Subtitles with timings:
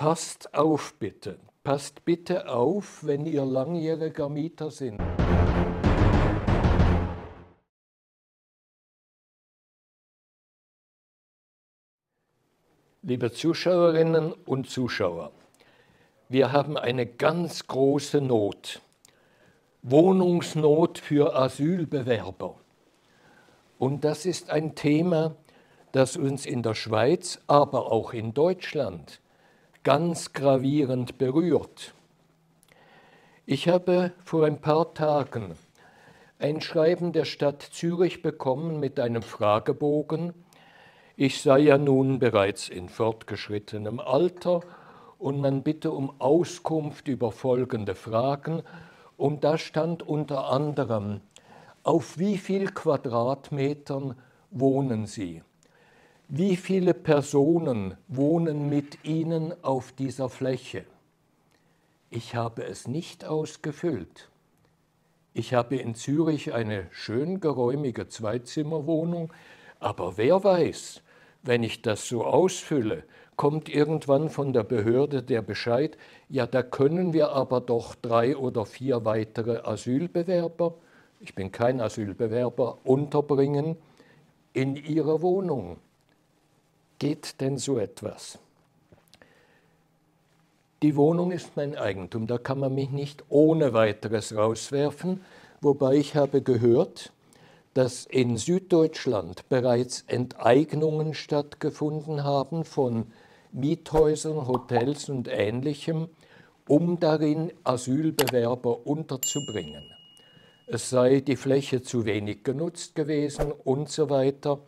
[0.00, 1.38] Passt auf bitte.
[1.62, 4.98] Passt bitte auf, wenn ihr langjähriger Mieter sind.
[13.02, 15.32] Liebe Zuschauerinnen und Zuschauer,
[16.30, 18.80] wir haben eine ganz große Not.
[19.82, 22.54] Wohnungsnot für Asylbewerber.
[23.78, 25.36] Und das ist ein Thema,
[25.92, 29.20] das uns in der Schweiz, aber auch in Deutschland
[29.82, 31.94] ganz gravierend berührt.
[33.46, 35.54] Ich habe vor ein paar Tagen
[36.38, 40.32] ein Schreiben der Stadt Zürich bekommen mit einem Fragebogen.
[41.16, 44.60] Ich sei ja nun bereits in fortgeschrittenem Alter
[45.18, 48.62] und man bitte um Auskunft über folgende Fragen.
[49.16, 51.20] Und da stand unter anderem,
[51.82, 54.14] auf wie viel Quadratmetern
[54.50, 55.42] wohnen Sie?
[56.32, 60.84] Wie viele Personen wohnen mit Ihnen auf dieser Fläche?
[62.08, 64.30] Ich habe es nicht ausgefüllt.
[65.34, 69.32] Ich habe in Zürich eine schön geräumige Zweizimmerwohnung,
[69.80, 71.02] aber wer weiß,
[71.42, 73.02] wenn ich das so ausfülle,
[73.34, 78.66] kommt irgendwann von der Behörde der Bescheid, ja, da können wir aber doch drei oder
[78.66, 80.76] vier weitere Asylbewerber,
[81.18, 83.74] ich bin kein Asylbewerber, unterbringen
[84.52, 85.78] in ihrer Wohnung.
[87.00, 88.38] Geht denn so etwas?
[90.82, 95.22] Die Wohnung ist mein Eigentum, da kann man mich nicht ohne weiteres rauswerfen,
[95.62, 97.10] wobei ich habe gehört,
[97.72, 103.06] dass in Süddeutschland bereits Enteignungen stattgefunden haben von
[103.50, 106.10] Miethäusern, Hotels und ähnlichem,
[106.68, 109.84] um darin Asylbewerber unterzubringen.
[110.66, 114.60] Es sei die Fläche zu wenig genutzt gewesen und so weiter.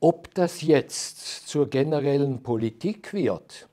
[0.00, 3.68] Ob das jetzt zur generellen Politik wird,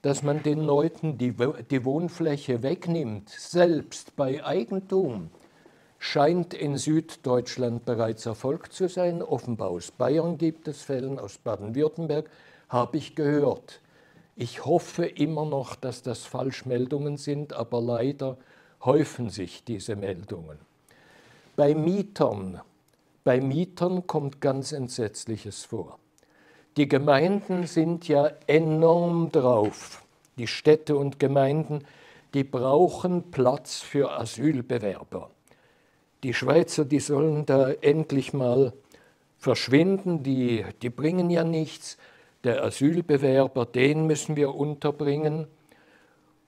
[0.00, 1.34] dass man den Leuten die,
[1.70, 5.28] die Wohnfläche wegnimmt, selbst bei Eigentum,
[5.98, 9.20] scheint in Süddeutschland bereits erfolgt zu sein.
[9.20, 12.30] Offenbar aus Bayern gibt es Fälle, aus Baden-Württemberg
[12.70, 13.80] habe ich gehört.
[14.36, 18.38] Ich hoffe immer noch, dass das Falschmeldungen sind, aber leider
[18.84, 20.58] häufen sich diese Meldungen.
[21.56, 22.62] Bei Mietern
[23.28, 25.98] bei Mietern kommt ganz Entsetzliches vor.
[26.78, 30.02] Die Gemeinden sind ja enorm drauf.
[30.38, 31.84] Die Städte und Gemeinden,
[32.32, 35.28] die brauchen Platz für Asylbewerber.
[36.22, 38.72] Die Schweizer, die sollen da endlich mal
[39.36, 41.98] verschwinden, die, die bringen ja nichts.
[42.44, 45.48] Der Asylbewerber, den müssen wir unterbringen.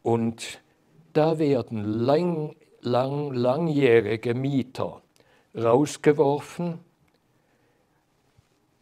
[0.03, 0.63] Und
[1.13, 5.03] da werden lang, lang, langjährige Mieter
[5.55, 6.79] rausgeworfen,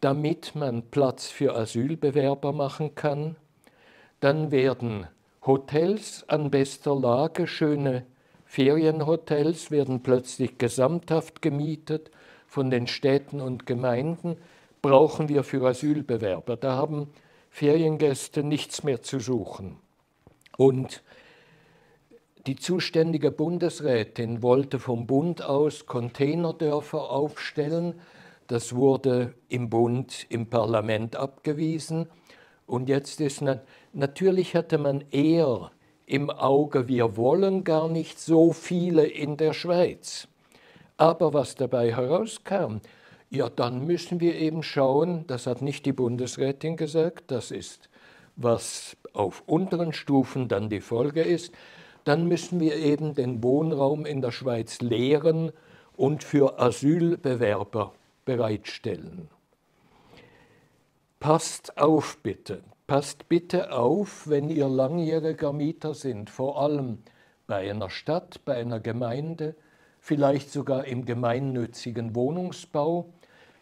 [0.01, 3.35] damit man Platz für Asylbewerber machen kann.
[4.19, 5.07] Dann werden
[5.45, 8.05] Hotels an bester Lage, schöne
[8.45, 12.11] Ferienhotels, werden plötzlich gesamthaft gemietet
[12.47, 14.37] von den Städten und Gemeinden,
[14.81, 16.57] brauchen wir für Asylbewerber.
[16.57, 17.09] Da haben
[17.49, 19.77] Feriengäste nichts mehr zu suchen.
[20.57, 21.03] Und
[22.49, 27.93] die zuständige Bundesrätin wollte vom Bund aus Containerdörfer aufstellen.
[28.47, 32.07] Das wurde im Bund, im Parlament abgewiesen.
[32.65, 33.43] Und jetzt ist
[33.93, 35.69] natürlich hatte man eher
[36.07, 40.27] im Auge, wir wollen gar nicht so viele in der Schweiz.
[40.97, 42.77] Aber was dabei herauskam,
[43.29, 47.89] ja, dann müssen wir eben schauen, das hat nicht die Bundesrätin gesagt, das ist,
[48.35, 51.53] was auf unteren Stufen dann die Folge ist,
[52.09, 55.51] dann müssen wir eben den Wohnraum in der Schweiz leeren
[55.95, 57.93] und für Asylbewerber
[58.25, 59.29] bereitstellen.
[61.19, 66.97] Passt auf bitte, passt bitte auf, wenn ihr langjähriger Mieter sind, vor allem
[67.45, 69.53] bei einer Stadt, bei einer Gemeinde,
[69.99, 73.05] vielleicht sogar im gemeinnützigen Wohnungsbau.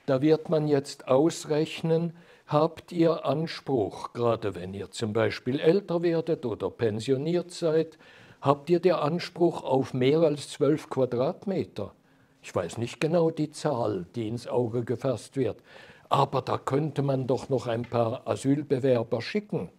[0.05, 2.13] Da wird man jetzt ausrechnen,
[2.45, 7.97] habt ihr Anspruch, gerade wenn ihr zum Beispiel älter werdet oder pensioniert seid,
[8.41, 11.93] habt ihr den Anspruch auf mehr als zwölf Quadratmeter.
[12.41, 15.61] Ich weiß nicht genau die Zahl, die ins Auge gefasst wird,
[16.09, 19.69] aber da könnte man doch noch ein paar Asylbewerber schicken.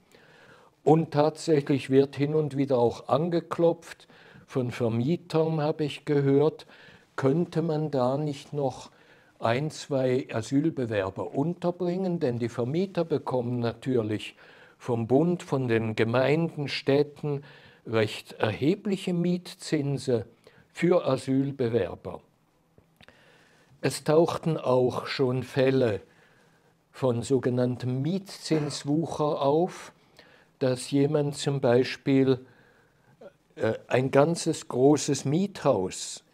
[0.84, 4.08] Und tatsächlich wird hin und wieder auch angeklopft,
[4.46, 6.66] von Vermietern habe ich gehört,
[7.16, 8.90] könnte man da nicht noch
[9.38, 14.36] ein, zwei Asylbewerber unterbringen, denn die Vermieter bekommen natürlich
[14.78, 17.42] vom Bund, von den Gemeinden, Städten,
[17.88, 20.26] recht erhebliche Mietzinse
[20.68, 22.20] für Asylbewerber.
[23.80, 26.02] Es tauchten auch schon Fälle
[26.90, 29.92] von sogenanntem Mietzinswucher auf.
[30.60, 32.44] dass jemand zum Beispiel
[33.54, 36.24] äh, ein ganzes großes Miethaus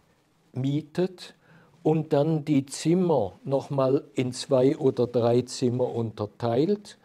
[0.54, 1.34] mietet
[1.82, 6.96] und dann die Zimmer nochmal in zwei oder drei Zimmer unterteilt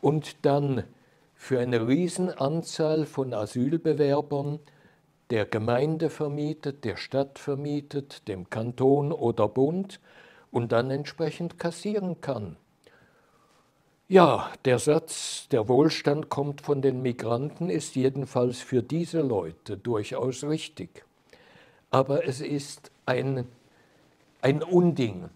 [0.00, 0.84] und dann
[1.42, 4.60] für eine Riesenanzahl von Asylbewerbern
[5.30, 9.98] der Gemeinde vermietet, der Stadt vermietet, dem Kanton oder Bund
[10.52, 12.56] und dann entsprechend kassieren kann.
[14.06, 20.44] Ja, der Satz, der Wohlstand kommt von den Migranten, ist jedenfalls für diese Leute durchaus
[20.44, 21.04] richtig.
[21.90, 23.48] Aber es ist ein,
[24.42, 25.28] ein Unding.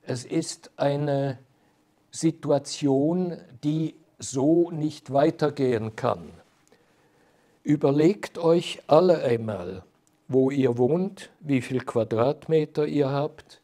[0.00, 1.38] Es ist eine
[2.10, 6.28] Situation, die so nicht weitergehen kann.
[7.64, 9.82] Überlegt euch alle einmal,
[10.28, 13.60] wo ihr wohnt, wie viel Quadratmeter ihr habt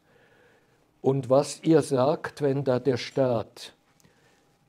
[1.01, 3.73] und was ihr sagt, wenn da der Staat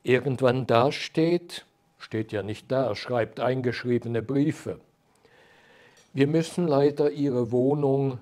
[0.03, 1.65] irgendwann dasteht,
[1.99, 4.79] steht ja nicht da, schreibt eingeschriebene Briefe.
[6.13, 8.19] Wir müssen leider Ihre Wohnung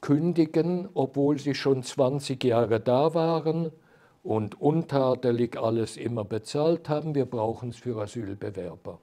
[0.00, 3.72] kündigen, obwohl Sie schon 20 Jahre da waren
[4.28, 7.14] und untadelig alles immer bezahlt haben.
[7.14, 8.98] Wir brauchen es für Asylbewerber.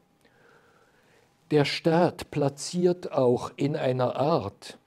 [1.50, 4.78] Der Staat platziert auch in einer Art,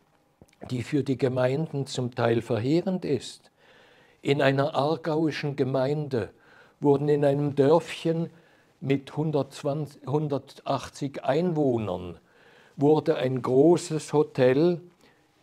[0.70, 3.50] die für die Gemeinden zum Teil verheerend ist.
[4.22, 6.30] In einer aargauischen Gemeinde
[6.78, 8.30] wurden in einem Dörfchen
[8.80, 12.20] mit 120, 180 Einwohnern
[12.76, 14.80] wurde ein großes Hotel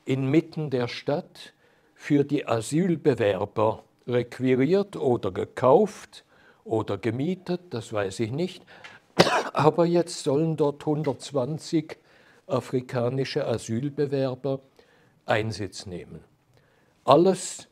[0.06, 1.52] inmitten der Stadt
[1.96, 6.26] für die Asylbewerber requiriert oder gekauft
[6.64, 8.64] oder gemietet, das weiß ich nicht.
[9.54, 11.98] Aber jetzt sollen dort 120
[12.48, 14.60] afrikanische Asylbewerber
[15.26, 16.24] Einsitz nehmen.
[17.04, 17.68] Alles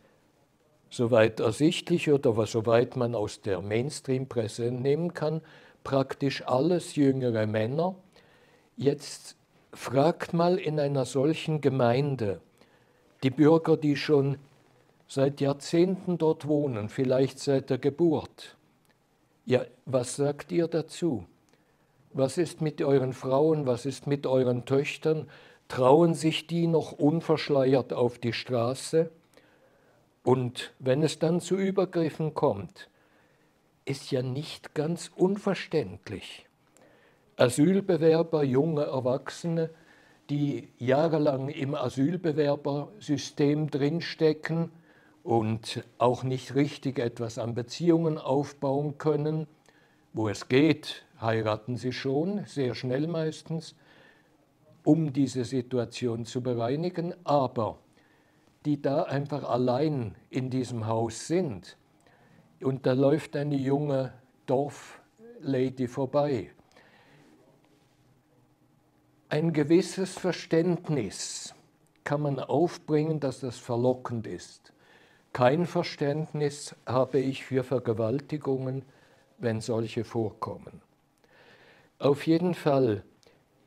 [0.90, 5.42] soweit ersichtlich oder soweit man aus der Mainstream-Presse entnehmen kann,
[5.84, 7.96] praktisch alles jüngere Männer.
[8.78, 9.36] Jetzt
[9.74, 12.42] fragt mal in einer solchen Gemeinde
[13.24, 14.38] die Bürger, die schon
[15.14, 18.58] seit Jahrzehnten dort wohnen, vielleicht seit der Geburt.
[19.46, 21.26] Ja, was sagt ihr dazu?
[22.14, 25.30] Was ist mit euren Frauen, was ist mit euren Töchtern?
[25.68, 29.12] Trauen sich die noch unverschleiert auf die Straße?
[30.24, 32.90] Und wenn es dann zu Übergriffen kommt,
[33.86, 36.48] ist ja nicht ganz unverständlich.
[37.36, 39.70] Asylbewerber, junge Erwachsene,
[40.32, 44.72] die jahrelang im Asylbewerbersystem drinstecken
[45.24, 49.48] und auch nicht richtig etwas an Beziehungen aufbauen können,
[50.12, 53.76] wo es geht, heiraten sie schon, sehr schnell meistens,
[54.84, 57.80] um diese Situation zu bereinigen, aber
[58.66, 61.78] die da einfach allein in diesem Haus sind.
[62.62, 64.14] Und da läuft eine junge
[64.46, 66.52] Dorflady vorbei.
[69.30, 71.56] Ein gewisses Verständnis
[72.04, 74.74] kann man aufbringen, dass das verlockend ist.
[75.34, 78.86] Kein Verständnis habe ich für Vergewaltigungen,
[79.40, 80.82] wenn solche vorkommen.
[82.00, 83.04] Auf jeden Fall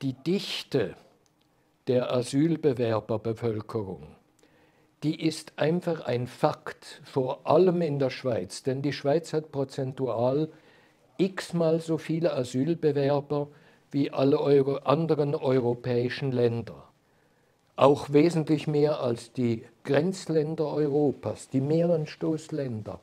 [0.01, 0.97] die Dichte
[1.87, 4.17] der Asylbewerberbevölkerung
[5.03, 10.49] die ist einfach ein Fakt, vor allem in der Schweiz, denn die Schweiz hat prozentual
[11.19, 13.49] x-mal so viele Asylbewerber
[13.91, 16.86] wie alle Euro anderen europäischen Länder.
[17.77, 23.01] Auch wesentlich mehr als die Grenzländer Europas, die Meerenstoßländer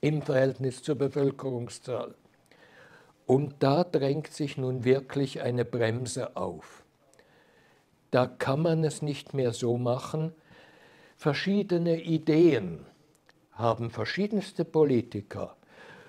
[0.00, 2.14] im Verhältnis zur Bevölkerungszahl.
[3.26, 6.84] Und da drängt sich nun wirklich eine Bremse auf.
[8.12, 10.32] Da kann man es nicht mehr so machen,
[11.16, 12.86] verschiedene Ideen
[13.52, 15.56] haben verschiedenste Politiker.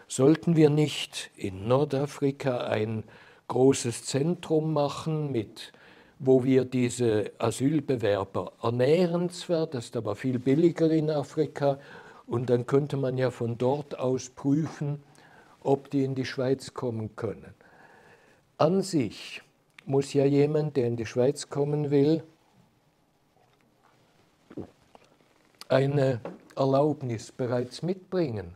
[0.08, 3.04] Sollten wir nicht in Nordafrika ein
[3.48, 5.74] großes Zentrum machen, mit,
[6.20, 11.80] wo wir diese Asylbewerber ernähren zwar, das ist aber viel billiger in Afrika,
[12.28, 15.02] und dann könnte man ja von dort aus prüfen,
[15.64, 17.54] ob die in die Schweiz kommen können.
[18.58, 19.42] An sich
[19.86, 22.24] muss ja jemand, der in die Schweiz kommen will,
[25.70, 26.20] eine
[26.56, 28.54] Erlaubnis bereits mitbringen.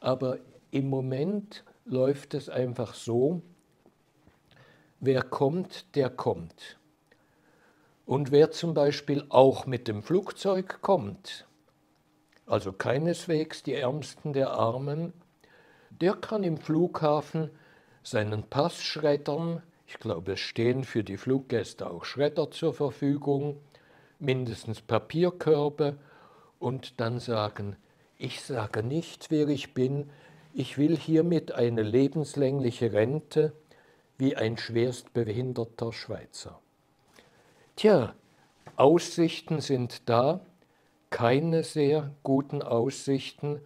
[0.00, 0.38] Aber
[0.70, 3.42] im Moment läuft es einfach so,
[5.00, 6.78] wer kommt, der kommt.
[8.04, 11.46] Und wer zum Beispiel auch mit dem Flugzeug kommt,
[12.46, 15.12] also keineswegs die Ärmsten der Armen,
[15.90, 17.50] der kann im Flughafen
[18.02, 19.62] seinen Pass schreddern.
[19.86, 23.60] Ich glaube, es stehen für die Fluggäste auch Schredder zur Verfügung,
[24.18, 25.98] mindestens Papierkörbe
[26.58, 27.76] und dann sagen,
[28.18, 30.10] ich sage nicht, wer ich bin,
[30.54, 33.52] ich will hiermit eine lebenslängliche Rente
[34.18, 36.60] wie ein schwerstbehinderter Schweizer.
[37.76, 38.14] Tja,
[38.76, 40.40] Aussichten sind da,
[41.10, 43.60] keine sehr guten Aussichten,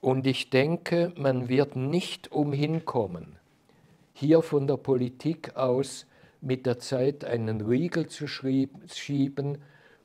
[0.00, 3.38] und ich denke, man wird nicht umhin kommen,
[4.12, 6.06] hier von der Politik aus
[6.40, 9.58] mit der Zeit einen Riegel zu schieben,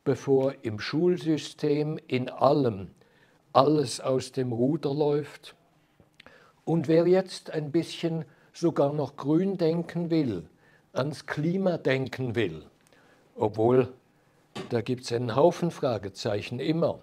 [0.04, 2.92] bevor im Schulsystem in allem
[3.54, 5.56] alles aus dem Ruder läuft.
[6.66, 10.48] Und wer jetzt ein bisschen sogar noch grün denken will,
[10.94, 12.64] ans Klima denken will,
[13.36, 13.94] obwohl
[14.70, 17.00] da gibt es einen Haufen Fragezeichen immer.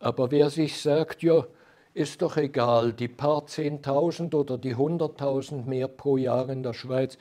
[0.00, 1.46] Aber wer sich sagt, ja,
[1.94, 7.18] ist doch egal, die paar Zehntausend oder die Hunderttausend mehr pro Jahr in der Schweiz,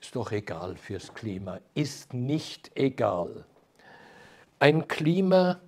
[0.00, 3.44] ist doch egal fürs Klima, ist nicht egal.
[4.58, 5.58] Ein Klimaguru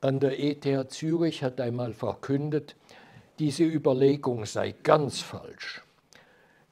[0.00, 2.76] an der ETH Zürich hat einmal verkündet,
[3.38, 5.82] diese Überlegung sei ganz falsch.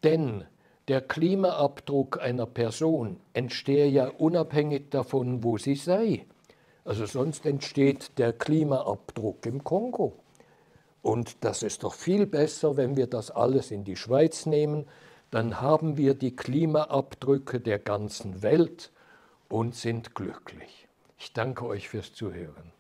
[0.03, 0.45] Denn
[0.89, 6.27] der Klimaabdruck einer Person entstehe ja unabhängig davon, wo sie sei.
[6.85, 10.13] Also sonst entsteht der Klimaabdruck im Kongo.
[11.03, 14.87] Und das ist doch viel besser, wenn wir das alles in die Schweiz nehmen.
[15.31, 18.93] Dann haben wir die Klimaabdrücke der ganzen Welt
[19.49, 20.87] und sind glücklich.
[21.19, 22.76] Ich danke euch fürs Zuhören.